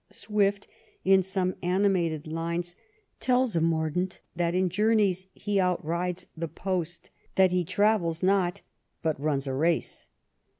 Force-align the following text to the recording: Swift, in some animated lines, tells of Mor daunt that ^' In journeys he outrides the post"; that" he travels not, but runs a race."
Swift, 0.09 0.67
in 1.05 1.21
some 1.21 1.53
animated 1.61 2.25
lines, 2.25 2.75
tells 3.19 3.55
of 3.55 3.61
Mor 3.61 3.91
daunt 3.91 4.19
that 4.35 4.55
^' 4.55 4.57
In 4.57 4.67
journeys 4.67 5.27
he 5.35 5.59
outrides 5.59 6.25
the 6.35 6.47
post"; 6.47 7.11
that" 7.35 7.51
he 7.51 7.63
travels 7.63 8.23
not, 8.23 8.63
but 9.03 9.21
runs 9.21 9.45
a 9.45 9.53
race." 9.53 10.07